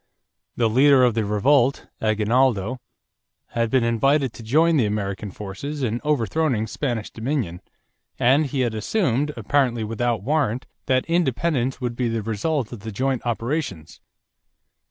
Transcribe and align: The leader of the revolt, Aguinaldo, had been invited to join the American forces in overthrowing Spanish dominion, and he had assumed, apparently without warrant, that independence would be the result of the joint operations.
The 0.55 0.67
leader 0.67 1.03
of 1.03 1.13
the 1.13 1.25
revolt, 1.25 1.85
Aguinaldo, 2.01 2.79
had 3.49 3.69
been 3.69 3.83
invited 3.83 4.33
to 4.33 4.41
join 4.41 4.75
the 4.77 4.87
American 4.87 5.29
forces 5.29 5.83
in 5.83 6.01
overthrowing 6.03 6.65
Spanish 6.65 7.11
dominion, 7.11 7.61
and 8.17 8.47
he 8.47 8.61
had 8.61 8.73
assumed, 8.73 9.31
apparently 9.37 9.83
without 9.83 10.23
warrant, 10.23 10.65
that 10.87 11.05
independence 11.05 11.79
would 11.79 11.95
be 11.95 12.07
the 12.09 12.23
result 12.23 12.71
of 12.71 12.79
the 12.79 12.91
joint 12.91 13.23
operations. 13.27 14.01